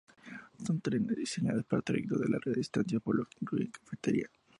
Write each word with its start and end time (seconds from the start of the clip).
Son 0.65 0.81
trenes 0.81 1.15
diseñados 1.15 1.63
para 1.65 1.83
trayectos 1.83 2.21
de 2.21 2.27
larga 2.29 2.53
distancia, 2.53 2.99
por 2.99 3.15
lo 3.17 3.25
que 3.25 3.37
incluyen 3.39 3.69
cafetería. 3.69 4.31